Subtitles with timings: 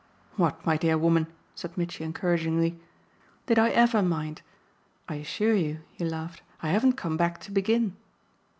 [0.35, 2.79] "What, my dear woman," said Mitchy encouragingly,
[3.45, 4.41] "did I EVER mind?
[5.07, 7.95] I assure you," he laughed, "I haven't come back to begin!"